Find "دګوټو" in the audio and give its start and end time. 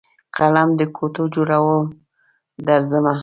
0.79-1.23